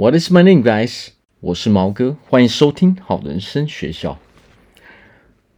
[0.00, 1.08] What is my name, guys？
[1.40, 4.20] 我是毛哥，欢迎收听好人生学校。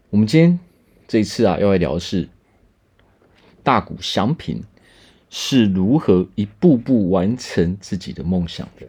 [0.08, 0.58] 我们今天
[1.06, 2.26] 这一次啊，要来聊的是
[3.62, 4.64] 大谷翔平
[5.28, 8.86] 是如何一步步完成自己的梦想的。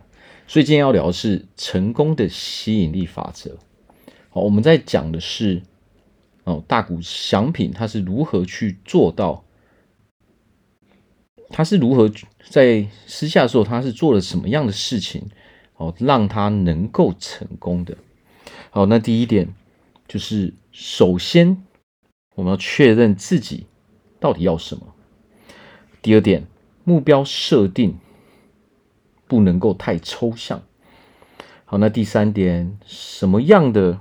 [0.48, 3.58] 所以今天要聊的是成功的吸引力法则。
[4.30, 5.64] 好，我们在讲的是
[6.46, 9.44] 哦，大谷翔平他是如何去做到。
[11.54, 12.10] 他是如何
[12.50, 15.30] 在私下的时候，他是做了什么样的事情，
[15.82, 17.98] 哦，让他能够成功的？
[18.70, 19.52] 好，那第一点
[20.08, 21.64] 就是，首先
[22.36, 23.66] 我们要确认自己
[24.20, 24.94] 到底要什么。
[26.04, 26.46] 第二点，
[26.84, 27.98] 目标设定
[29.28, 30.62] 不能够太抽象。
[31.66, 34.00] 好，那第三点，什么样的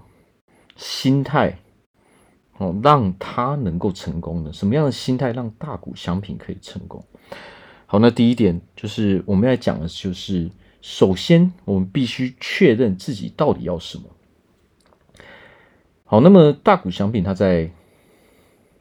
[0.76, 1.58] 心态
[2.58, 4.52] 哦，让他能够成功呢？
[4.52, 7.02] 什么样的心态让大谷商品可以成功？
[7.86, 14.04] 好，那第一点就是我们要讲的，就是首先我们必须确认自己到底要什么。
[16.04, 17.70] 好，那么大谷翔平他在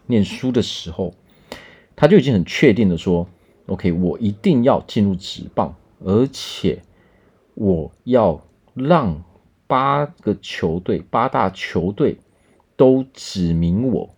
[0.07, 1.13] 念书的时候，
[1.95, 3.27] 他就已经很确定的说
[3.67, 6.81] ：“OK，我一定要进入职棒，而且
[7.53, 9.23] 我要让
[9.67, 12.17] 八个球队、八大球队
[12.75, 14.15] 都指名我。”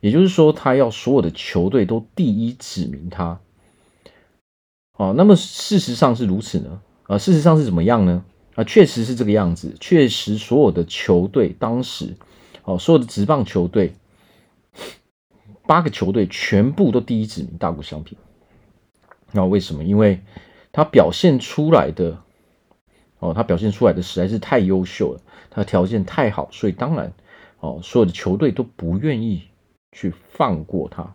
[0.00, 3.40] 也就是说，他要所有的球队都第一指名他。
[4.96, 6.80] 哦，那么事实上是如此呢？
[7.06, 8.24] 啊，事实上是怎么样呢？
[8.54, 9.76] 啊，确实是这个样子。
[9.78, 12.16] 确实，所有的球队当时，
[12.64, 13.92] 哦，所有的职棒球队，
[15.66, 18.18] 八个球队全部都第一指名大谷翔平。
[19.32, 19.84] 那为什么？
[19.84, 20.20] 因为
[20.72, 22.18] 他表现出来的，
[23.18, 25.20] 哦，他表现出来的实在是太优秀了，
[25.50, 27.12] 他条件太好，所以当然，
[27.60, 29.42] 哦，所有的球队都不愿意
[29.92, 31.14] 去放过他。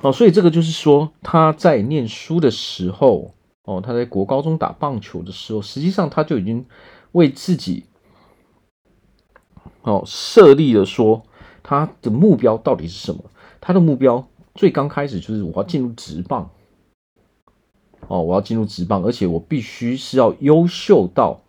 [0.00, 3.34] 哦，所以这个就是说，他在念书的时候，
[3.66, 6.64] 哦，他在国高中打棒球的时候，实际上他就已经
[7.12, 7.84] 为自己，
[9.82, 11.24] 哦，设立了说
[11.64, 13.24] 他的目标到底是什么？
[13.60, 16.48] 他的目标最刚开始就是我要进入职棒，
[18.06, 21.40] 哦，我要进入职棒，而且我必须是要优秀到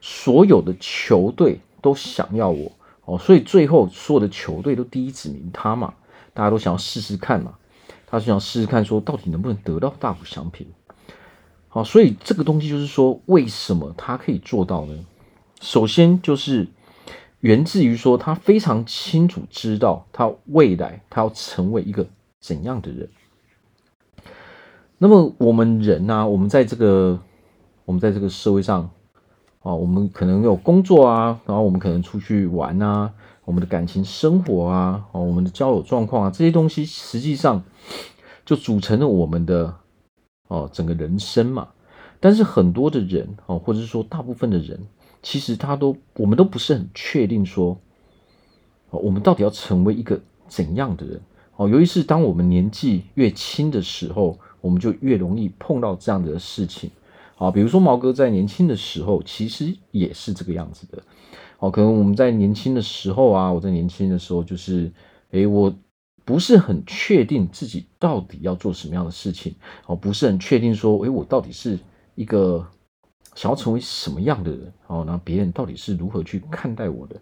[0.00, 2.72] 所有的球队都想要我，
[3.04, 5.94] 哦，所以最后所有的球队都第一指名他嘛，
[6.34, 7.54] 大家都想要试试看嘛。
[8.08, 10.66] 他是想试试看，说到底能不能得到大谷翔平。
[11.72, 15.06] 好，所以这个东西就是说，为什么他可以做到呢？
[15.60, 16.66] 首先就是
[17.38, 22.04] 源自于说，他非常清楚知道他未来他要成为一个
[22.40, 23.08] 怎样的人。
[24.98, 26.26] 那么我们人呢、啊？
[26.26, 27.20] 我们在这个
[27.84, 28.90] 我们在这个社会上
[29.62, 33.12] 啊，我们可能有工作啊，然后我们可能出去玩啊。
[33.44, 37.62] 我们的感情生活啊，哦，我们的交友状况啊，这些东西实际上
[38.44, 39.74] 就组成了我们的
[40.50, 41.68] 哦整个人生嘛。
[42.20, 44.78] 但是很多的人哦，或者是说大部分的人，
[45.22, 47.78] 其实他都我们都不是很确定说，
[48.90, 51.18] 哦，我们到底要成为一个怎样的人
[51.56, 51.66] 哦。
[51.66, 56.90] 尤其是当我们年纪越轻的时候，我们就越容易碰到这样的事情。
[57.38, 61.02] 啊，比如说毛哥在年轻的时候，其实也是这个样子的。
[61.58, 64.92] 哦，可能我们在年轻的时候啊，我在年轻的时候就是，
[65.30, 65.74] 诶，我
[66.24, 69.54] 不是很确定自己到底要做什么样的事情，
[69.86, 71.78] 哦，不是很确定说，诶，我到底是
[72.14, 72.66] 一个
[73.34, 77.20] 想要成为什么样的人，哦，那别人到底是如何去看待我的？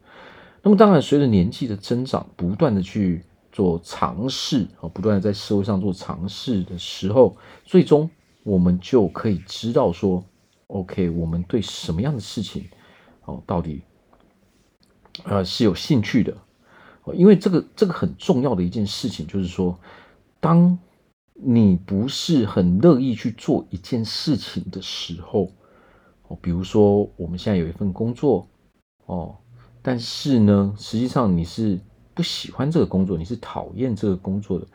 [0.62, 3.22] 那么当然，随着年纪的增长，不断的去
[3.52, 8.10] 做尝试，哦，不断的在社会上做尝试的时候，最终
[8.42, 10.22] 我们就可以知道说
[10.66, 12.68] ，OK，我们对什么样的事情，
[13.24, 13.82] 哦，到底。
[15.24, 16.36] 呃，是有兴趣的，
[17.14, 19.78] 因为这个这个很重要的一件事情就是说，
[20.40, 20.78] 当
[21.34, 25.50] 你不是很乐意去做一件事情的时候，
[26.28, 28.48] 哦，比如说我们现在有一份工作，
[29.06, 29.36] 哦，
[29.82, 31.78] 但是呢，实际上你是
[32.14, 34.66] 不喜欢这个工作，你是讨厌这个工作的，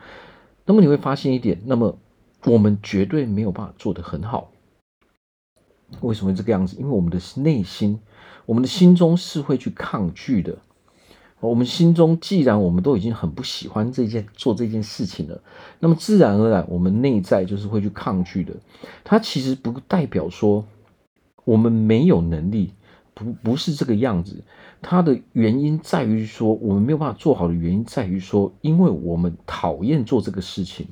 [0.66, 1.98] 那么你会发现一点，那么
[2.46, 4.50] 我们绝对没有办法做得很好。
[6.02, 6.76] 为什么这个样子？
[6.78, 8.00] 因为我们的内心。
[8.46, 10.58] 我们的心中是会去抗拒的。
[11.50, 15.42] 我们心中既然我们都已经很不喜欢这件做这件事情了，
[15.80, 18.54] 那么自然而然我们内在就是会去抗拒的。
[19.04, 20.66] 它其实不代表说
[21.44, 22.72] 我们没有能力，
[23.14, 24.44] 不不是这个样子。
[24.82, 30.88] 它的原因在于说我们没有办法做好的原因在于说，因为我们讨厌做这个事情，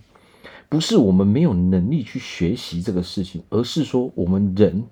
[0.69, 4.83] 不是我们没有能力去学习这个事情，而是说我们人。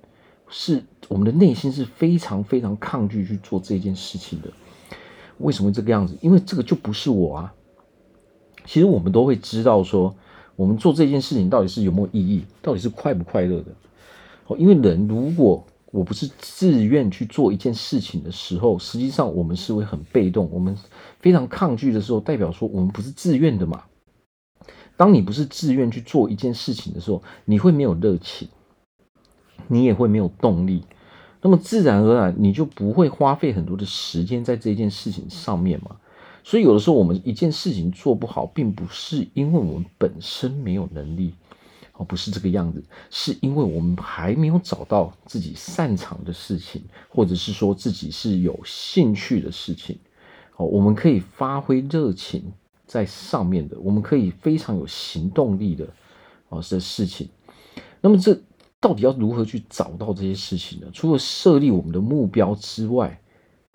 [0.51, 4.51] 是我们的内心是非常非常抗拒去做这件事情的。
[5.39, 6.15] 为什么这个样子？
[6.21, 7.53] 因为这个就不是我啊。
[8.65, 10.15] 其实我们都会知道说，
[10.56, 14.56] 我们做这件事情到底是有没有意义，到底是快不快乐的。
[14.57, 20.75] 因为人如果我不是自愿去做一件事情的时候，实际上我们是会很被动，我们
[21.19, 23.83] 非常抗拒的时候，代表说我们不是自愿的嘛。
[24.97, 28.50] 当你不是自愿去做一件事情的时候，你会没有热情，
[29.68, 30.83] 你也会没有动力，
[31.41, 35.95] 那么自然而然你就不会花费很多的时间在这件事情上面嘛。
[36.44, 41.33] 所以有的时候我们一件事情做不好，并不是因为我们本身没有能力。
[41.94, 50.00] 哦，不是这个样子，是因为我们还没有找到自己擅长的事情，或者是说自己是有兴趣的事情。
[50.56, 52.42] 哦，我们可以发挥热情
[52.88, 55.85] 在上面的，我们可以非常有行动力的
[56.47, 57.27] 哦，这事情。
[58.00, 58.42] 那么这
[58.81, 60.87] 到底要如何去找到这些事情呢？
[60.93, 63.21] 除了设立我们的目标之外，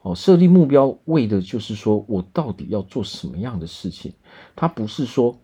[0.03, 4.13] 哦，设立目标为的就是说我到底要做什么样的事情？
[4.55, 5.39] 它不是说。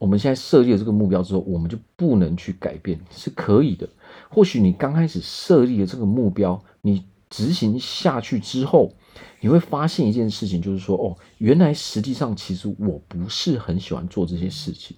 [0.00, 3.88] 我们现在设立了这个目标之后，我们就不能去改变，是可以的。
[4.28, 8.92] 或许你刚开始设立了这个目标，你执行下去之后，
[9.40, 14.96] 你会发现一件事情，就是说，哦，原来实际上其实我不是很喜欢做这些事情。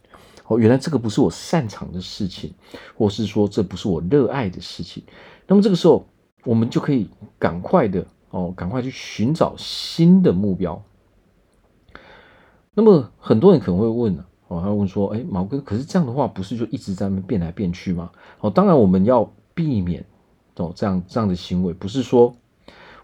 [0.49, 2.55] 哦，原来这个不是我擅长的事情，
[2.97, 5.03] 或是说这不是我热爱的事情。
[5.47, 6.07] 那么这个时候，
[6.45, 10.83] 我们就可以赶快的哦，赶快去寻找新的目标。
[12.75, 14.25] 那么很多人可能会问呢？
[14.49, 20.05] 哦，他问说：“哎，毛哥，可是这样的话，不是就一直在那边变来变去吗？”哦，当然我们要避免
[20.57, 22.33] 哦这样这样的行为，不是说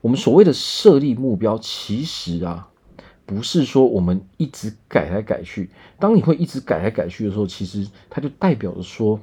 [0.00, 2.68] 我们所谓的设立目标，其实啊，
[3.34, 5.70] 不是说我们一直改来改去。
[5.98, 9.18] 当你会一直改来改去的时候，其实它就代表着说，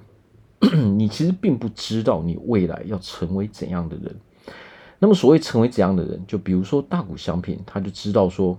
[0.97, 4.15] 你其实并不知道你未来要成为怎样的人。
[4.99, 8.57] 那么所谓成为怎样的人，就比如说大谷翔平，他就知道说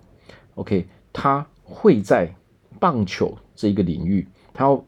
[0.55, 2.35] ，OK，他会在。
[2.79, 4.83] 棒球这一个领域，他要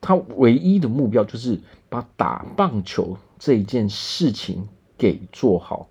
[0.00, 4.66] 他唯一的目标就是把打棒球这一件事情
[4.96, 5.88] 给做好。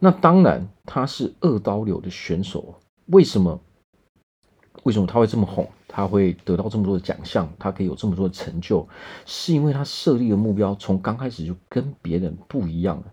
[0.00, 2.74] 那当然，他是二刀流的选手。
[3.06, 3.60] 为什么？
[4.84, 5.68] 为什么他会这么红？
[5.88, 7.52] 他会得到这么多的奖项？
[7.58, 8.86] 他可以有这么多的成就？
[9.24, 13.04] 是因为他设立的目标从刚开始就跟别人不一样了。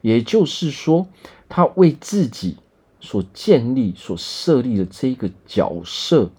[0.00, 1.06] 也就是说，
[1.48, 2.56] 他为自己
[3.00, 6.30] 所建立、所设立的这一个角色。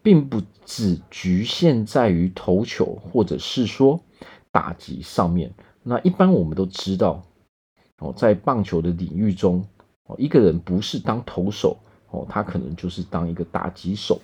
[0.00, 4.00] 并不只局限在于投球，或者是说
[4.50, 5.52] 打击上面。
[5.82, 7.22] 那一般我们都知道，
[7.98, 9.66] 哦，在棒球的领域中，
[10.06, 11.76] 哦，一个人不是当投手，
[12.10, 14.20] 哦，他可能就是当一个打击手，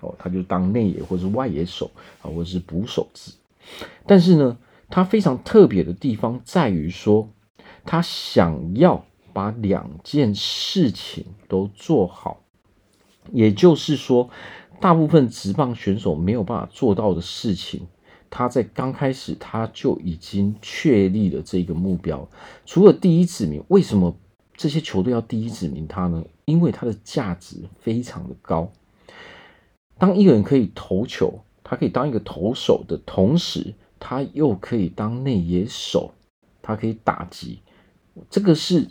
[0.00, 1.90] 哦，他就当内野或者是外野手
[2.22, 3.32] 啊，或者是捕手子。
[4.06, 7.28] 但是呢，他非常特别的地方在于说，
[7.84, 12.42] 他想要把两件事情都做好，
[13.32, 14.30] 也就是说。
[14.80, 17.86] 大部分职棒选手没有办法做到的事情，
[18.30, 22.26] 他在刚开始他就已经确立了这个目标。
[22.64, 24.16] 除了第一指名，为什么
[24.56, 26.24] 这些球队要第一指名他呢？
[26.50, 28.70] 因为他的价值非常的高。
[29.96, 36.12] 当一个人可以投球，他可以当一个投手的同时，他又可以当内野手，
[36.60, 37.60] 他可以打击，
[38.28, 38.88] 这个是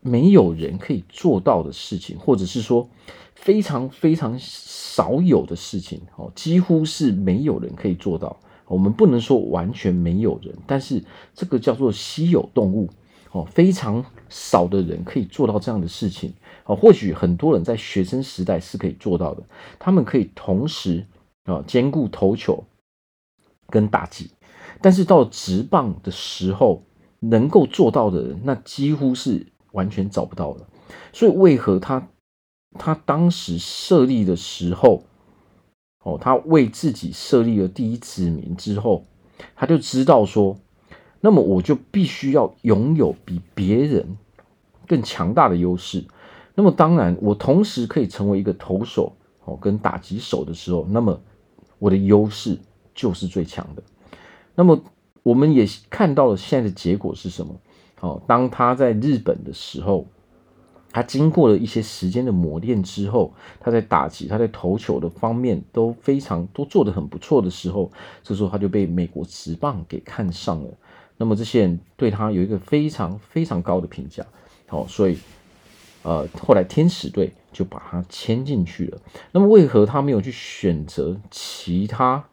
[0.00, 2.88] 没有人可以做到的事情，或者是说。
[3.36, 8.38] 非常非常少有的事情哦，几乎是没有人可以做到。
[8.66, 11.02] 我们不能说完全没有人，但是
[11.32, 12.90] 这个叫做稀有动物
[13.32, 16.32] 哦，非常少的人可以做到这样的事情
[16.64, 16.74] 啊。
[16.74, 19.42] 或许很多人在学生时代是可以做到的，
[19.78, 21.04] 他们可以同时
[21.44, 22.64] 啊兼顾投球
[23.68, 24.30] 跟打击，
[24.80, 26.82] 但是到直棒的时候，
[27.18, 30.66] 能够做到的人，那几乎是完全找不到的。
[31.12, 32.08] 所以为何他？
[32.78, 35.02] 他当时设立的时候，
[36.04, 39.04] 哦，他为自己设立了第一指名之后，
[39.56, 40.56] 他就知道说，
[41.20, 44.16] 那么我就必须要拥有比别人
[44.86, 46.04] 更强大的优势。
[46.54, 49.12] 那么当然，我同时可以成为一个投手
[49.44, 51.20] 哦，跟打击手的时候，那么
[51.78, 52.58] 我的优势
[52.94, 53.82] 就是最强的。
[54.54, 54.82] 那么
[55.22, 57.54] 我们也看到了现在的结果是什么？
[58.00, 60.06] 哦，当他在日本的时候。
[60.92, 67.88] 他经过了一些时间的磨练之后，他在打击、他在投球的方面都非常都做得很不错的时候，
[68.24, 70.70] 这时候他就被美国职棒给看上了。
[71.20, 74.26] 那么这些人对他有一个非常非常高的评价，
[74.66, 75.18] 好，所以
[76.02, 78.98] 呃后来天使队就把他签进去了。
[79.32, 82.24] 那么为何他没有去选择其他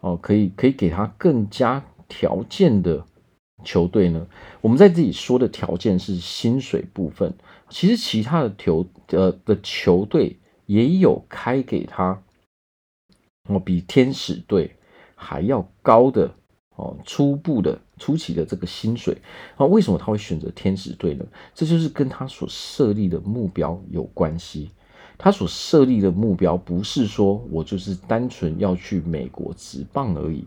[0.00, 3.06] 哦可以可以给他更加条件的？
[3.62, 4.26] 球队呢，
[4.62, 7.34] 我们在这里说的条件是薪水部分，
[7.68, 12.22] 其实其他的球呃的球队也有开给他
[13.48, 14.76] 哦，比天使队
[15.14, 16.34] 还要高的
[16.80, 19.14] 哦，初步的初期的这个薪水
[19.56, 21.24] 啊，为什么他会选择天使队呢？
[21.54, 24.70] 这就是跟他所设立的目标有关系。
[25.18, 30.42] 他所设立的目标不是说我就是单纯要去美国职棒而已，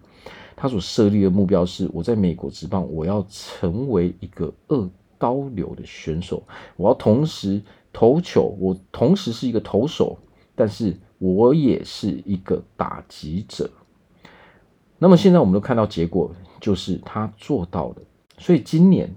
[0.55, 6.41] 他所设立的目标是我在美国职棒，我要成为一个二刀流的选手，
[6.75, 7.61] 我要同时
[7.91, 10.17] 投球，我同时是一个投手，
[10.55, 13.69] 但是我也是一个打击者。
[15.03, 16.31] 那么现在我们都看到结果，
[16.62, 17.95] 就是他做到了。
[18.38, 19.13] 所以今年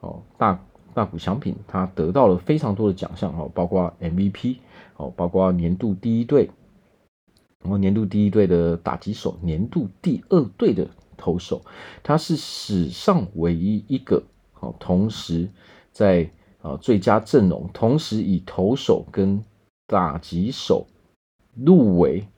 [0.00, 0.62] 哦，大
[0.92, 4.58] 大谷翔平他得到了非常多的奖项哦，包括 MVP
[4.98, 6.50] 哦，包括年度第一队，
[7.62, 10.86] 然后年度第一队的打击手，年度第二队的
[11.16, 11.62] 投手，
[12.02, 14.22] 他是史上唯一一个
[14.60, 15.48] 哦，同时
[15.92, 16.28] 在
[16.60, 19.42] 啊最佳阵容，同时以投手跟
[19.86, 20.86] 打击手
[21.54, 22.28] 入围。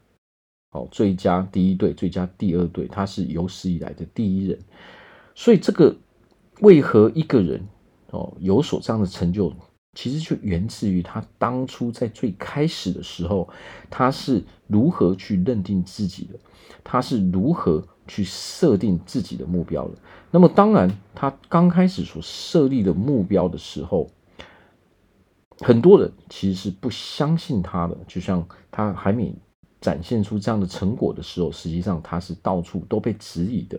[0.74, 4.58] 哦，最佳第一队、最佳第二队，他是有史以来的第一人。
[5.36, 5.94] 所以，这个
[6.62, 7.64] 为何一个人
[8.10, 9.52] 哦有所这样的成就，
[9.94, 13.48] 其实就源自于他当初在最开始的时候，
[13.88, 16.36] 他是如何去认定自己的，
[16.82, 19.94] 他是如何去设定自己的目标的。
[20.32, 24.10] 那么，当然，他刚开始所设立的目标的时候，
[25.60, 29.32] 很多人其实是不相信他的，就像他还没。
[29.84, 33.78] 展现出这样的成果的时候，实际上他是到处都被质疑的。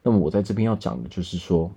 [0.00, 1.68] 那么我在这边要讲的就是说，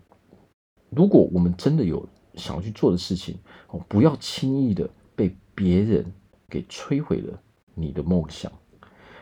[0.92, 3.36] 如果我们真的有想要去做的事情，
[3.70, 6.06] 哦，不要轻易的被别人
[6.48, 7.42] 给摧毁了
[7.74, 8.52] 你的梦想。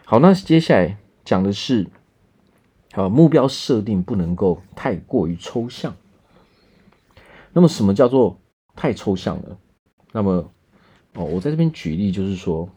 [0.03, 1.87] 好，那接下来讲的是，
[2.91, 5.95] 啊，目标设定不能够太过于抽象。
[7.53, 8.37] 那么什么叫做
[8.75, 9.57] 太抽象了？
[10.11, 10.51] 那么
[11.13, 12.67] 哦，我在这边举例就是说。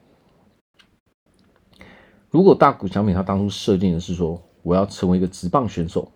[2.37, 6.13] 如果大谷翔平他当初设定的是说我要成为一个职棒选手，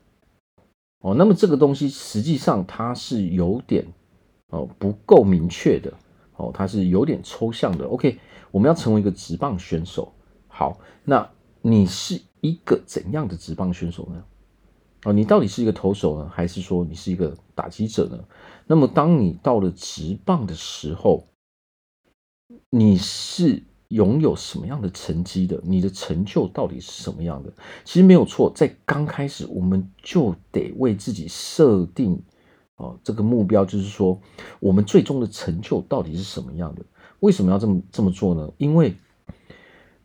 [1.01, 3.87] 哦，那么这个东西实际上它是有点
[4.49, 5.91] 哦不够明确的
[6.37, 7.87] 哦，它是有点抽象的。
[7.87, 8.19] OK，
[8.51, 10.13] 我们要成为一个职棒选手，
[10.47, 11.27] 好，那
[11.63, 14.23] 你是一个怎样的职棒选手呢？
[15.05, 18.23] 哦，你到底是一个投手呢，还是说你是一个打击者呢？
[18.67, 21.27] 那么当你到了职棒的时候，
[22.69, 23.63] 你是？
[23.91, 25.61] 拥有什么样的成绩的？
[25.65, 27.53] 你的成就到底是什么样的？
[27.85, 32.23] 其实没有错，在刚开始我们就得为自己设定
[32.77, 34.21] 哦这个目标，就是说
[34.61, 36.85] 我们最终的成就到底是什么样的？
[37.19, 38.53] 为什么要这么这么做呢？
[38.59, 38.95] 因为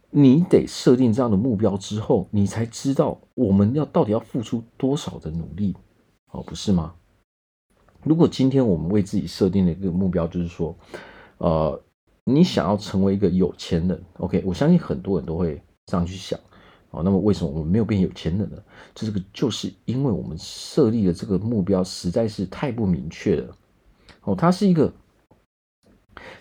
[0.10, 5.76] 你得设定这样的目标之后，你才知道我们要到底要付出多少的努力，
[6.32, 6.96] 哦，不是吗？
[8.04, 10.76] 如果今天我们为自己设定的一个目标，就是说，
[11.38, 11.80] 呃。
[12.28, 14.44] 你想要成为一个有钱人，OK？
[14.46, 16.40] 我相信很多人都会这样去想，
[16.90, 18.58] 哦，那么为什么我们没有变有钱人呢？
[18.96, 23.56] 这个就是因为我们设立的这个目标实在是太不明确了，
[24.24, 24.92] 哦，它是一个，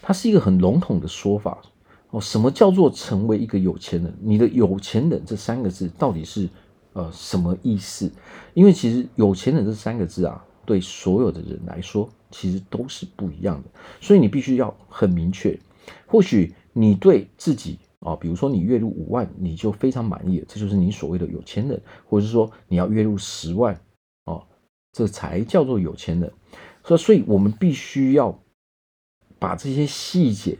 [0.00, 1.60] 它是一个很笼统的说法，
[2.08, 4.16] 哦，什么叫做成为一个有钱人？
[4.22, 6.48] 你的有钱人这三个字到底是
[6.94, 8.10] 呃什么意思？
[8.54, 13.68] 因为其实有钱人这三个字啊，对所有的人来说其实都是不一样的，
[14.00, 15.60] 所以你必须要很明确。
[16.06, 23.80] 或许你对自己啊，比如说你月入五万，你就非常满意，这就是你所谓的有钱人；或者是说你要月入十万，
[24.26, 24.46] 哦，
[24.92, 26.30] 这才叫做有钱人。
[26.84, 28.38] 所以，所以我们必须要
[29.38, 30.58] 把这些细节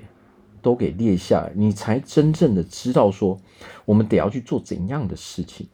[0.63, 3.39] 都给列下来，你才真正的知道说
[3.85, 5.69] 我们得要去做怎样的事情。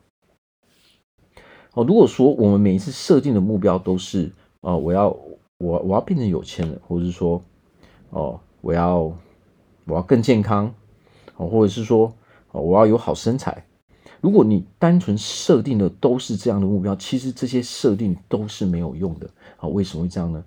[1.75, 5.11] 哦，如果说我们每一次设定的目标都是啊，我要
[5.59, 7.41] 我我要变成有钱人，或者是说
[8.09, 9.17] 哦，我要。
[9.85, 10.75] 我要更健康，
[11.35, 12.13] 或者是说，
[12.53, 13.67] 我要有好身材。
[14.21, 19.31] 如果你单纯设定的都是这样的目标，其实这些设定都是没有用的。
[19.57, 20.45] 好，为什么会这样呢？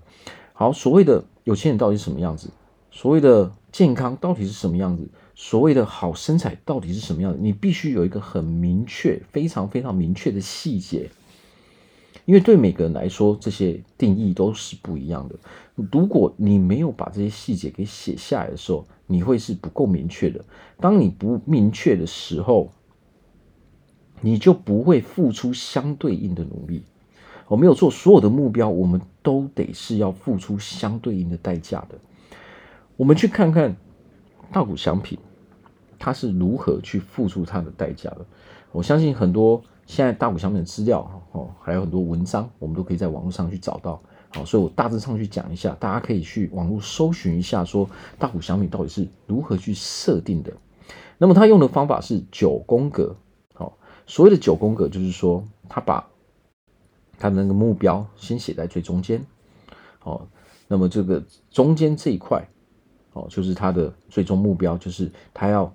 [0.53, 2.49] 好，所谓的有钱人到底是什么样子？
[2.91, 5.09] 所谓的健康到底是什么样子？
[5.33, 7.39] 所谓的好身材到底是什么样子？
[7.41, 11.09] 你必须有一个很明确、非常非常明确的细节。
[12.25, 15.35] 因为对每个人来说，这些定义都是不一样的。
[15.91, 20.43] 如果你没有把这些细节给写下来的时候，你会是不够明确的。
[20.79, 22.71] 当你不明确的时候，
[24.21, 26.83] 你就不会付出相对应的努力。
[27.49, 31.97] 我没有错，所有的目标我们都得是要付出相对应的代价的。
[32.95, 33.75] 我们去看看
[34.49, 35.19] 大谷祥平，
[35.99, 38.25] 他是如何去付出他的代价的。
[38.71, 39.61] 我相信很多。
[39.85, 44.01] 现在大谷翔平的资料哦，还有很多文章，我们都可以在网络上去找到。
[44.29, 47.87] 好，所以我大致上去讲一下，大家可以去网络搜寻一下，说
[48.17, 50.51] 大谷小米到底是如何去设定的。
[51.19, 53.15] 那么他用的方法是九宫格。
[53.53, 56.07] 好，所谓的九宫格就是说，他把
[57.19, 59.23] 他的那个目标先写在最中间，
[60.03, 60.27] 哦，
[60.67, 62.43] 那么这个中间这一块，
[63.13, 65.71] 哦，就是他的最终目标，就是他要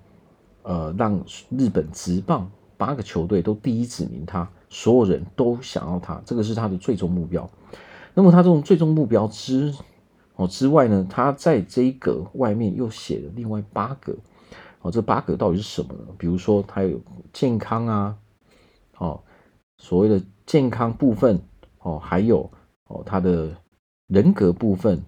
[0.63, 7.47] 呃让日本职棒八个球队都第一指名他，所有人都想要他，这个是他的最终目标。
[8.15, 9.71] 那么他这种最终目标之
[10.35, 14.17] 哦之外呢，他在这一格外面又写了另外八个，
[14.81, 16.07] 哦，这八个到底是什么呢？
[16.17, 16.99] 比如说他有
[17.33, 18.17] 健康啊，
[18.97, 19.21] 哦，
[19.77, 20.19] 所谓的。
[20.49, 21.39] 健康部分
[21.77, 22.49] 哦，还有
[22.87, 23.55] 哦，他的
[24.07, 24.99] 人格部分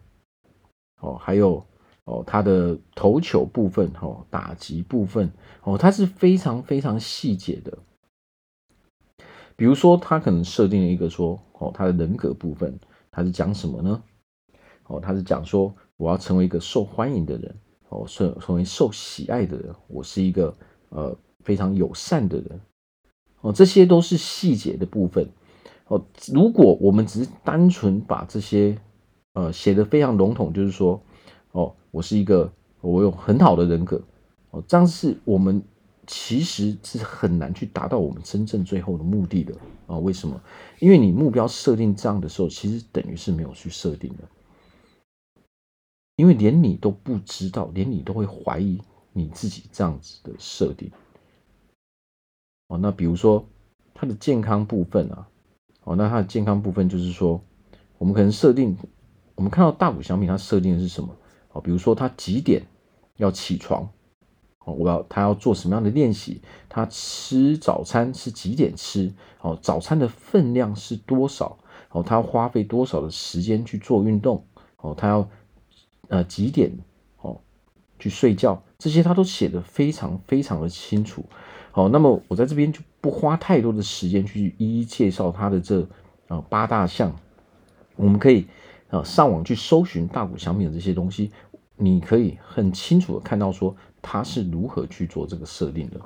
[0.99, 1.65] 哦，还有
[2.05, 5.31] 哦，他的投球部分哦，打击部分
[5.63, 7.77] 哦，他是非常非常细节的。
[9.55, 12.79] 比如说，他可能设定了一个说哦，他的人格部分，
[13.11, 14.01] 他是讲什么呢？
[14.87, 17.55] 哦，他是讲说我要成为一个受欢迎的人
[17.89, 20.53] 哦，成成为受喜爱的人，我是一个
[20.89, 22.59] 呃非常友善的人。
[23.41, 25.29] 哦，这些都是细节的部分。
[25.87, 26.03] 哦，
[26.33, 28.77] 如果我们只是单纯把这些
[29.33, 31.01] 呃写得非常笼统，就是说，
[31.51, 34.01] 哦，我是一个我有很好的人格，
[34.49, 35.61] 哦，这样是我们
[36.07, 39.53] 其实是很难去达到我们真正最后的目的的
[39.87, 39.97] 啊？
[39.97, 40.41] 为什么？
[40.79, 44.23] 因为你目标设定这样的时候，其实等于是没有去设定的，
[46.15, 48.81] 因为连你都不知道，连你都会怀疑
[49.13, 50.89] 你自己这样子的设定。
[52.67, 53.45] 哦，那比如说
[53.93, 55.27] 他的健康部分啊，
[55.83, 57.39] 哦，那他的健康部分就是说，
[57.97, 58.75] 我们可能设定，
[59.35, 61.15] 我们看到大谷翔平他设定的是什么？
[61.53, 62.63] 哦，比如说他几点
[63.17, 63.89] 要起床？
[64.63, 66.41] 哦，我要他要做什么样的练习？
[66.69, 69.11] 他吃早餐是几点吃？
[69.41, 71.57] 哦，早餐的分量是多少？
[71.89, 74.45] 哦，他要花费多少的时间去做运动？
[74.77, 75.27] 哦，他要
[76.09, 76.71] 呃几点
[77.21, 77.41] 哦
[77.97, 78.61] 去睡觉？
[78.77, 81.25] 这些他都写得非常非常的清楚。
[81.71, 85.87] 好，那么我在这边就不花太多的时间去一一介绍他的这
[86.27, 87.15] 啊八大项，
[87.95, 88.45] 我们可以
[88.91, 91.31] 啊上网去搜寻大谷翔平的这些东西，
[91.75, 95.99] 你可以很清楚的看到说他是如何去做这个设定的。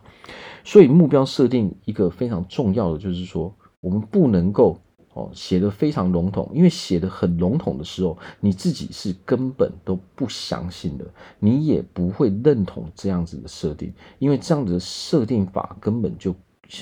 [0.64, 4.80] 所以目标设定一个非常重要的就是说，我们不能够。
[5.16, 11.06] 哦，写的非常笼统，因为写的很笼统的时候，你自己是根本都不相信的，
[11.40, 16.36] 你也不会认同这样子的设定，因为这样子的设定法根本就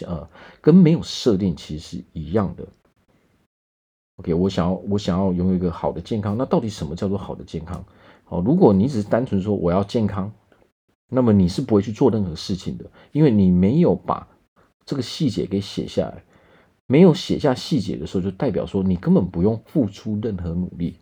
[0.07, 0.27] 呃
[0.59, 2.67] 跟没有设定其实是一样的。
[4.17, 7.83] OK，我想要我想要拥有一个好的健康，那到底什么叫做好的健康？
[8.23, 10.31] 好，如果你只是单纯说我要健康，
[11.09, 14.27] 那么你是不会去做任何事情的，因为你没有把
[14.85, 16.23] 这个细节给写下来。
[16.85, 20.97] 没有写下细节的时候，就代表说你根本不用付出任何努力，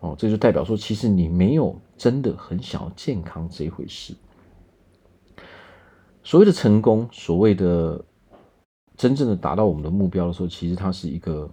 [0.00, 4.14] 哦，这就代表说其实你没有真的很想要健康这一回事。
[6.24, 8.02] 所谓的成功，所谓的
[8.96, 11.48] 真正的达到我们的目标的时候，其实它是一个，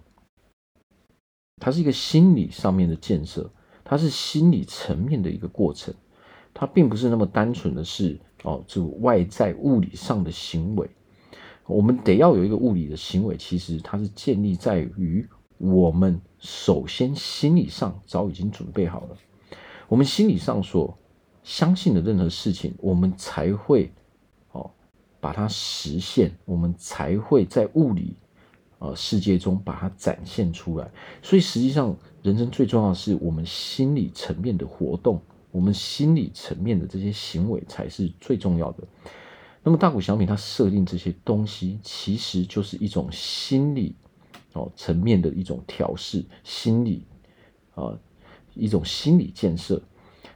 [1.60, 3.50] 它是一个心理上面的建设，
[3.84, 5.94] 它是心理层面的一个过程，
[6.54, 10.88] 它并不是那么单纯的是哦，这个外在物理上的行为。
[11.66, 19.16] 我们得要有一个物理的行为，其实它是建立在于我们首先心理上早已经准备好了，
[19.86, 20.96] 我们心理上所
[21.42, 23.92] 相信的任何事情，我们才会
[24.52, 24.70] 哦
[25.20, 28.16] 把它实现，我们才会在物理
[28.78, 30.90] 呃世界中把它展现出来。
[31.22, 38.84] 所以实际上，人生最重要的是我们心理层面的活动，我们心理层面的这些行为才是最重要的。
[39.62, 43.94] 那么大谷翔平他设定这些东西，其实就是一种心理
[44.54, 47.04] 哦层面的一种调试，心理
[47.74, 47.98] 啊
[48.54, 49.82] 一种心理建设。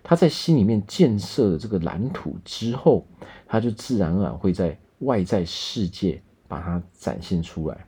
[0.03, 3.07] 他在心里面建设了这个蓝图之后，
[3.47, 7.87] 他就自然而然会在外在世界把它展现出来。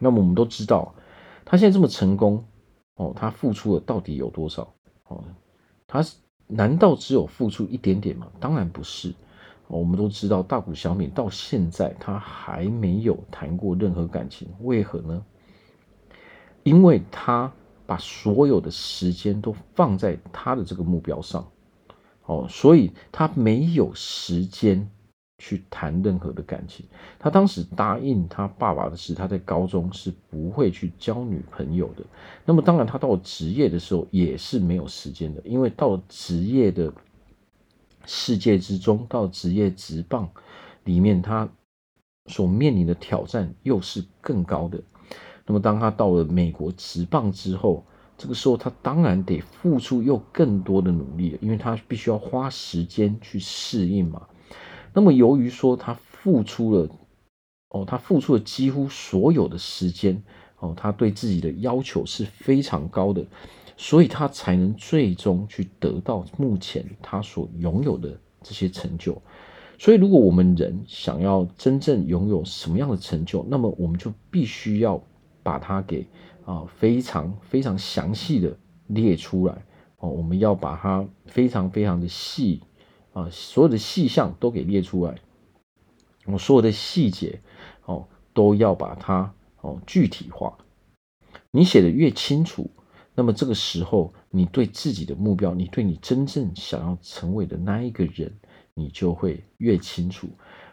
[0.00, 0.92] 那么我们都知道，
[1.44, 2.44] 他现在这么成功
[2.96, 4.74] 哦，他付出了到底有多少？
[5.06, 5.22] 哦，
[5.86, 6.04] 他
[6.48, 8.26] 难道只有付出一点点吗？
[8.40, 9.14] 当然不是。
[9.68, 15.24] 我们都知道，大谷翔平到现在他还没有谈过任何感情，为何呢？
[16.64, 17.52] 因为他
[17.86, 21.48] 把所有的时间都放在他的这个目标上，
[22.26, 24.90] 哦，所以他没有时间
[25.40, 26.86] 去谈任何的感情。
[27.18, 32.04] 他当时答应他爸爸的是，他在高中是不会去交女朋友的。
[32.44, 36.92] 那么，当然他到职业的时候也是没有时间的，因为到了职业的。
[38.06, 40.26] 世界之中，到职业职棒
[40.84, 41.46] 里面，他
[42.26, 44.82] 所面临的挑战又是更高的。
[45.46, 47.84] 那么，当他到了美国职棒之后，
[48.16, 54.26] 这个时候他当然得付出又更多的努力了，因为他必须要花时间去适应嘛。
[54.92, 56.88] 那么，由于说他付出了，
[57.68, 60.22] 哦，他付出了几乎所有的时间，
[60.58, 63.24] 哦，他对自己的要求是非常高的，
[63.76, 69.20] 所以他才能最终去得到目前他所拥有的这些成就。
[69.78, 75.02] 所以，如果我们人想要真正拥有什么样的成就，那么我们就必须要
[75.42, 76.06] 把它给
[76.44, 78.54] 啊非常非常详细的
[78.88, 79.54] 列出来
[79.98, 82.60] 哦，我们要把它非常非常的细
[83.12, 85.16] 啊，所有的细项都给列出来。
[86.26, 87.40] 我所有的细节
[87.86, 90.56] 哦，都要把它哦具体化。
[91.50, 92.70] 你写的越清楚，
[93.14, 98.32] 那么这个时候，你对自己的目标，你对你真正想要成为的那一个人，
[98.74, 100.28] 你就会越清楚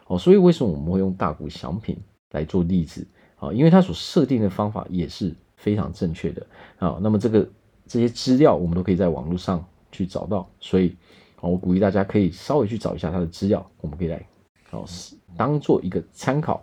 [0.06, 0.18] 哦。
[0.18, 1.96] 所以为什么我们会用大谷祥平
[2.30, 3.52] 来做例子啊？
[3.52, 6.46] 因为他所设定的方法也是非常正确的
[6.78, 6.98] 啊。
[7.02, 7.48] 那么这个
[7.86, 10.48] 这些资料，我们都可以在网络上去找到。
[10.60, 10.96] 所以，
[11.40, 14.26] 我鼓励大家可以稍微去找一下他的资料，我们可以来。
[14.70, 16.62] 哦，是当做一个参考，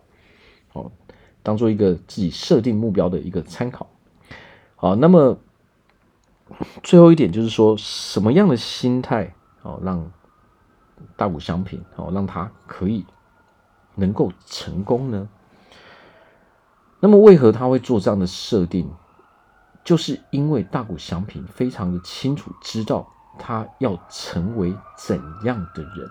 [0.74, 0.92] 哦，
[1.42, 3.88] 当做一个自己设定目标的一个参考。
[4.76, 5.40] 好，那么
[6.84, 9.34] 最后一点就是说，什么样的心态
[9.64, 10.12] 哦，让
[11.16, 13.06] 大谷翔平哦，让他可以
[13.96, 15.28] 能够成功呢？
[17.00, 18.92] 那么为何他会做这样的设定？
[19.84, 26.10] 就是因为大谷翔平非常的清楚知道他要成为怎样的人。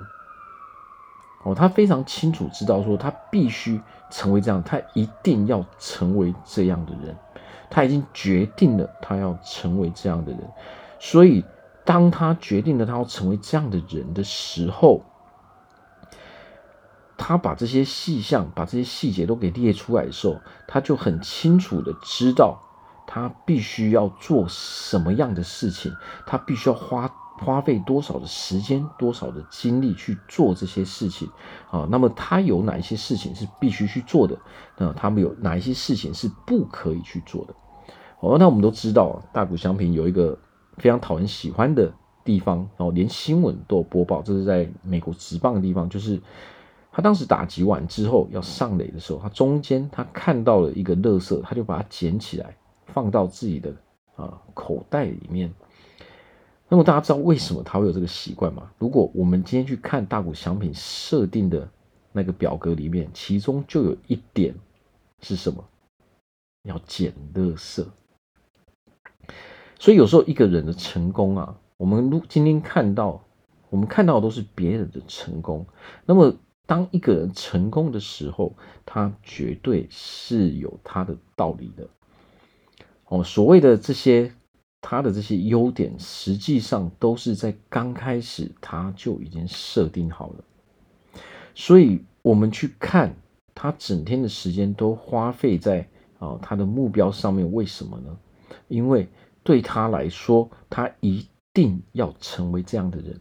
[1.44, 7.14] 哦，他非常清楚知道说，他必须成为这样，他一定要成为这样的人，
[7.68, 10.40] 他已经决定了他要成为这样的人，
[10.98, 11.44] 所以
[11.84, 15.02] 当他决定了他要成为这样的人的时候，
[17.18, 22.58] 他把这些细项、把这些细节都给列出来的时候，他就很清楚的知道
[23.14, 25.92] 他必须要做什么样的事情，
[26.27, 27.09] 他必须要花。
[27.37, 31.29] 花费多少的时间，多少的精力去做这些事情
[31.68, 31.87] 啊？
[31.90, 34.38] 那么他有哪一些事情是必须去做的？
[34.79, 37.55] 那他们有哪一些事情是不可以去做的？
[38.20, 40.38] 哦，那我们都知道，大谷翔平有一个
[40.79, 41.92] 非常讨人喜欢的
[42.24, 44.22] 地方，然哦，连新闻都有播报。
[44.22, 46.22] 这是在美国职棒的地方，就是
[46.92, 52.57] 他当时打击完之后要上垒的时候，他中间他看到了一个垃圾，他就把它捡起来
[52.94, 53.74] 放到自己的
[54.14, 55.52] 啊口袋里面。
[56.68, 58.70] 那么大家知道为什么他会有这个习惯吗？
[58.78, 61.68] 如果我们今天去看大谷祥平设定的
[62.12, 64.54] 那个表格里面，其中就有一点
[65.20, 65.62] 是什么？
[66.62, 67.85] 要捡垃圾。
[69.78, 73.22] 所以有时候一个人的成功啊，我们如今天看到，
[73.68, 75.66] 我们看到的都是别人的成功。
[76.07, 78.54] 那么当一个人成功的时候，
[78.87, 81.87] 他绝对是有他的道理的。
[83.07, 84.33] 哦，所谓的这些。
[84.87, 90.45] 他的这些优点，实际上都是在刚开始他就已经设定好了，
[91.55, 93.17] 所以我们去看
[93.55, 95.88] 他整天的时间都花费在
[96.19, 98.14] 啊他的目标上面，为什么呢？
[98.69, 99.09] 因为
[99.43, 103.19] 对他来说，他一定要成为这样的人，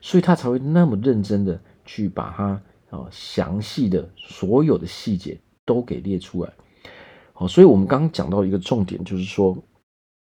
[0.00, 6.52] 所以他才会那么认真的去把他啊详细的所有的细节都给列出来。
[7.34, 9.54] 好，所以我们刚刚讲到一个重点，就是说。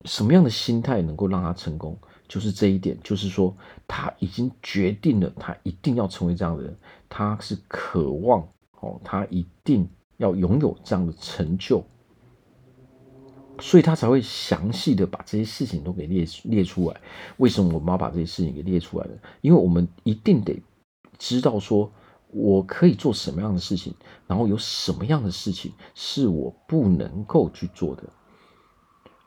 [0.06, 1.98] 什么样的心态能够让他成功？
[2.28, 3.54] 就是这一点，就是说
[3.88, 6.78] 他已经决定了，他一定要成为这样的人，
[7.10, 8.48] 他是渴望
[8.80, 11.84] 哦，他一定要拥有这样的成就，
[13.60, 17.02] 所以他才会详细的把这些事情都给列列出来。
[17.38, 19.14] 为什么我们要把这些事情给列出来呢？
[19.42, 20.62] 因为我们一定得
[21.18, 21.92] 知道说，
[22.38, 23.94] 我可以做什么样的事情，
[24.28, 28.04] 然后有什么样的事情是我不能够去做的。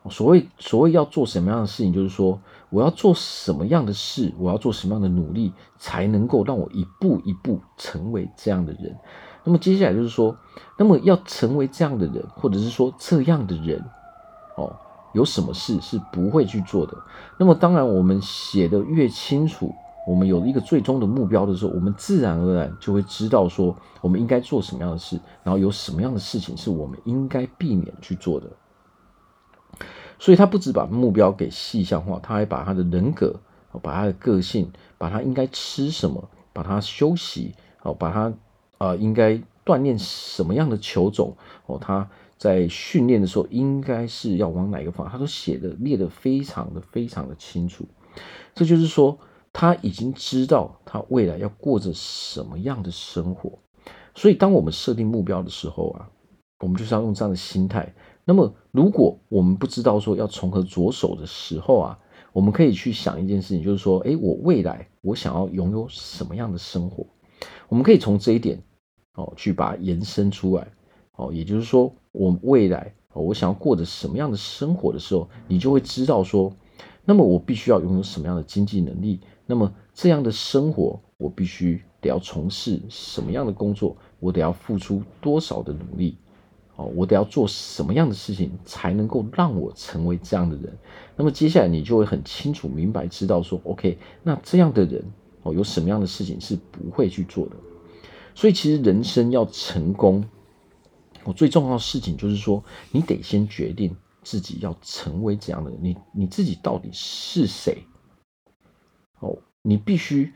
[0.09, 8.97] 所谓所谓要做什么样的事情，就是说我要做什么样的事，我要做什么样的努力，才能够让我一步一步成为这样的人。
[9.43, 10.35] 那么接下来就是说，
[10.77, 13.83] 那么要成为这样的人，或者是说这样的人，
[14.57, 14.75] 哦，
[15.13, 16.97] 有什么事是不会去做的？
[17.37, 19.73] 那么当然，我们写得越清楚，
[20.07, 28.47] 我们有一个最终的目标的时候，我们自然而然就会知道说我们应该做什么样的事，然后有什么样的事情是我们应该避免去做的。
[30.19, 33.39] 所以他不只把目标给细项化，他还把他的人格，
[33.81, 38.33] 把他的个性，把他应该吃什么，把他休息，哦，把他
[38.77, 41.35] 啊应该锻炼什么样的球种，
[41.65, 47.85] 哦，他在训练的时候应该是要往哪个方向，他都写的列得非常的非常的清楚。
[48.53, 49.17] 这就是说，
[49.53, 53.59] 他已经知道他未来要过着什么样的生活。
[54.15, 56.09] 所以，当我们设定目标的时候啊，
[56.59, 57.93] 我们就是要用这样的心态。
[58.25, 61.99] 那么，如果我们不知道说要从何着手的时候啊，
[62.33, 67.05] 我们可以去想一件事情，就是说，诶，我未来我想要拥有什么样的生活？
[67.67, 68.61] 我们可以从这一点
[69.15, 70.67] 哦，去把它延伸出来
[71.15, 76.53] 哦，也就是说，我未来我想要过着什么样的生活的时候，你就会知道说，
[77.03, 86.17] 那么我必须要拥有什么样的经济能力，那么这样的生活我必须得要从事什么样的工作，我得要付出多少的努力。
[86.77, 90.75] 哦我得要做什么样的事情才能够让我成为这样的人？
[91.17, 95.03] 那么接下来你就会很清楚明白知道说，OK，那这样的人
[95.43, 97.55] 哦，有什么样的事情是不会去做的？
[98.33, 100.23] 所以其实人生要成功，
[101.25, 105.77] 我最重要的事情就是说，你得先决定自己要成为这样的人。
[105.83, 107.83] 你你自己到底是谁？
[109.21, 110.33] 哦，你必须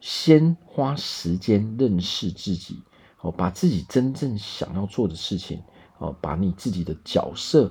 [0.00, 2.82] 先花时间认识自己。
[3.22, 5.62] 哦，把自己真正想要做的事情，
[5.98, 7.70] 哦，把你自己的角色，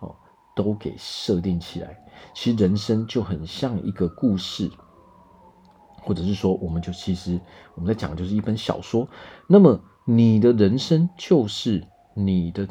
[0.00, 0.16] 哦，
[0.56, 1.96] 都给设定起来。
[2.34, 4.68] 其实人生就很像一个故事，
[6.02, 7.40] 或者是说，我们就其实
[7.76, 9.08] 我们在讲就是一本小说。
[9.46, 12.66] 那么你的人生就是你的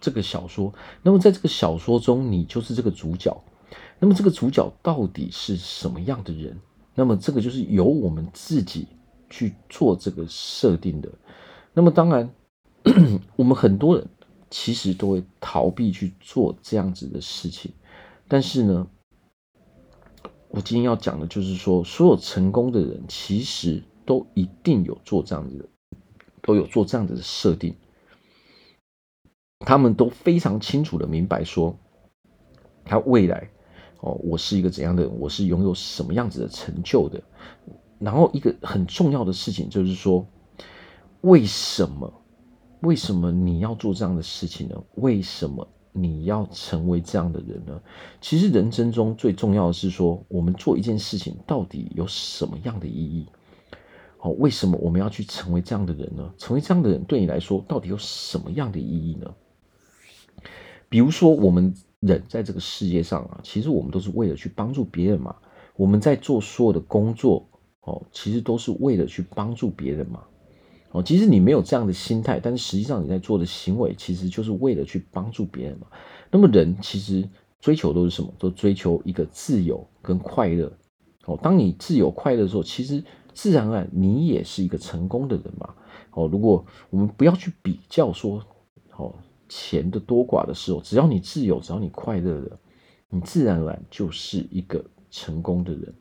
[0.00, 0.72] 这个小说。
[1.02, 3.38] 那么在这个小说中，你就是这个主角。
[3.98, 6.58] 那么这个主角到底是什么样的人？
[6.94, 8.86] 那么这个就是由我们自己。
[9.30, 11.12] 去做这个设定的，
[11.74, 12.30] 那么当然，
[13.36, 14.08] 我们很多人
[14.48, 17.70] 其实都会逃避去做这样子的事情。
[18.26, 18.88] 但是呢，
[20.48, 25.68] 我今天要讲的就是说，所有成功的人其实都一定有做这样子的，
[26.40, 27.76] 都有做这样子的设定。
[29.58, 31.78] 他们都非常清楚的明白说，
[32.86, 33.50] 他未来
[34.00, 37.20] 哦，我是一个怎样的人，我是拥有什么样子的成就的。
[37.98, 40.26] 然后一个很重要的事情就是说，
[41.22, 42.12] 为什么？
[42.82, 44.80] 为什么你要做这样的事情呢？
[44.94, 47.80] 为什么你要成为这样的人呢？
[48.20, 53.26] 其实人生中最重要的是说，我们做一件事情到底有什么样的意义？
[54.16, 56.32] 好，为什么我们要去成为这样的人呢？
[56.38, 59.34] 成为这样的人对你来说到底有什么样的意义呢？
[60.88, 65.34] 比如说，我们人在这个世界上啊，其实我们都是为了去帮助别人嘛。
[65.76, 67.48] 我们在做所有的工作。
[67.82, 70.22] 哦，其实都是为了去帮助别人嘛。
[70.90, 75.86] 哦，即使你没有这样的心态，但是实际上你在做的行为，其实就是为了去帮助别人嘛。
[76.30, 77.26] 那么人其实
[77.60, 78.30] 追求都是什么？
[78.38, 80.70] 都追求一个自由跟快乐。
[81.24, 85.74] 哦，当你自由快乐的时候，其实自然而然你也是一个成功的人嘛。
[86.10, 88.44] 哦，如果我们不要去比较说，
[88.98, 89.14] 哦，
[89.48, 92.58] 钱的多寡的时候，只要你自由，只要你快乐的，
[93.08, 95.94] 你自然而然就是一个成功的人。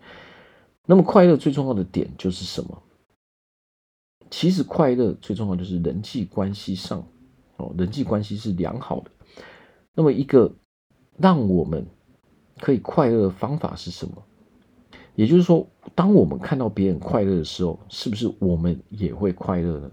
[0.85, 2.83] 那么快乐最重要的点就是什么？
[4.29, 7.07] 其实快乐最重要就是人际关系上，
[7.55, 9.11] 哦，人际关系是良好的。
[9.93, 10.53] 那么一个
[11.17, 11.87] 让我们
[12.59, 14.23] 可以快乐的方法是什么？
[15.15, 19.91] 也就是说，当我们看到别人快乐的时候，是不是我们也会快乐呢？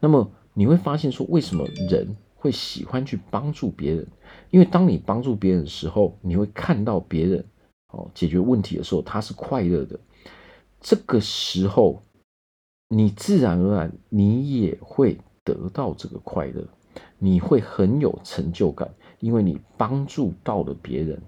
[0.00, 4.06] 那么你会发现说，为什么人会喜欢去帮助别人？
[4.50, 7.42] 因为当你帮助别人的时候，你会看到别人
[7.88, 9.98] 哦解决问题的时候，他是快乐的。
[10.78, 12.02] 这个时候，
[12.90, 16.62] 你自然而然你也会得到这个快乐，
[17.18, 21.18] 你会很有成就感，因为你帮助到了别人。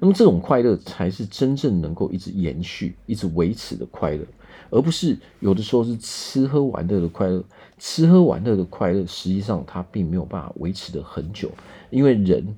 [0.00, 4.26] 那么这种快乐才是真正能够一直延续、一直维持的快乐，
[4.70, 7.42] 而不是有的时候是吃喝玩乐的快乐。
[7.86, 11.50] 吃喝玩乐的快乐，实际上它并没有办法维持得很久，
[11.90, 12.56] 因为人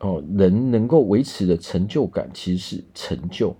[0.00, 3.54] 哦，人能够维持的成就感其实是成就。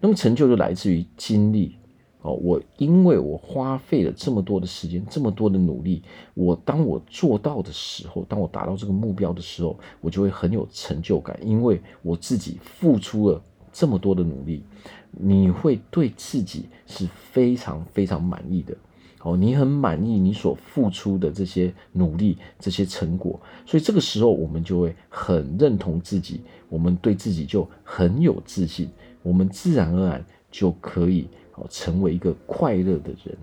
[0.00, 1.76] 那么成就就来自于经历
[2.22, 14.64] 哦，我因为我花费了这么多的时间，这么多的努力，我当我做到的时候，当我达到这个目标的时候，我就会很有成就感，因为我自己付出了这么多的努力，
[15.10, 18.74] 你会对自己是非常非常满意的。
[19.22, 28.88] 哦，你很满意你所付出的这些努力，这些成果，所以这个时候我们就会很认同自己，我们对自己就很有自信。
[29.22, 33.36] 我们自然而然就可以哦成为一个快乐的人。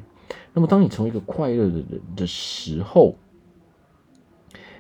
[0.52, 3.16] 那么，当你成为一个快乐的人的时候，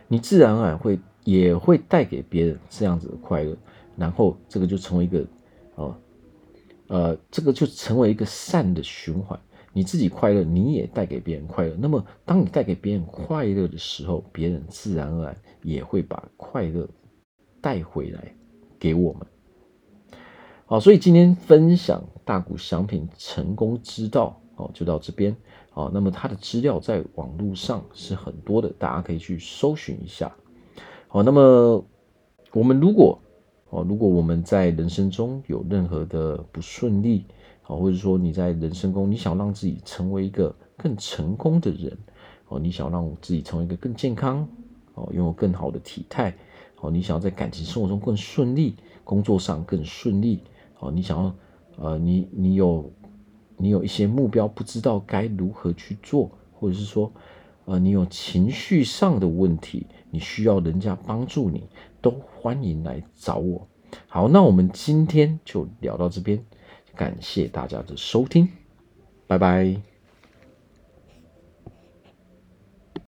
[0.07, 3.55] 你自然而然会也会带给别人这样子的快乐。
[3.95, 5.23] 然后，这个就成为一个
[5.75, 5.95] 哦
[6.87, 9.39] 呃，这个就成为一个善的循环。
[9.73, 11.75] 你自己快乐，你也带给别人快乐。
[11.77, 16.87] 那么，当你带给别人快乐的时候，别人自然而然也会把快乐
[17.61, 18.33] 带回来
[18.79, 19.27] 给我们。
[20.65, 25.35] 好，所以今天分享大谷翔平成功之道，哦，就到这边。
[25.69, 30.35] 好，那么他的资料在网络上是很多的，大家可以去搜寻一下。
[31.07, 31.85] 好，那么
[32.51, 33.19] 我们如果，
[33.69, 37.25] 哦，如果我们在人生中有任何的不顺利，
[37.67, 41.97] 好，或者说你在人生中你想让自己成为一个更成功的人，
[42.47, 44.47] 哦，你想让自己成为一个更健康、
[44.93, 46.33] 哦，拥有更好的体态，
[46.79, 50.39] 哦，你想要在感情生活中更顺利，工作上更顺利，
[50.79, 51.35] 哦，你想要，
[51.75, 52.89] 呃，你你有
[53.57, 57.11] 你有一些目标，不知道该如何去做，或者是说，
[57.65, 61.63] 呃，你有情绪上的问题，你需要人家帮助你，
[62.01, 63.67] 都欢迎来找我。
[64.07, 66.41] 好，那我们今天就聊到这边，
[66.97, 68.49] 感谢大家的收听，
[69.27, 69.96] 拜拜。